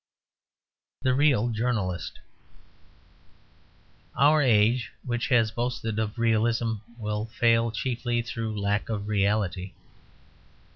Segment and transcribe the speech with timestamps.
[1.03, 2.17] THE REAL JOURNALIST
[4.15, 9.73] Our age which has boasted of realism will fail chiefly through lack of reality.